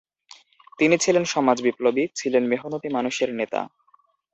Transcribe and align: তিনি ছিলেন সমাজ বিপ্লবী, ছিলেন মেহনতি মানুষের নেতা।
তিনি 0.79 0.95
ছিলেন 0.97 1.23
সমাজ 1.25 1.57
বিপ্লবী, 1.61 2.03
ছিলেন 2.15 2.43
মেহনতি 2.47 2.87
মানুষের 2.89 3.29
নেতা। 3.33 3.61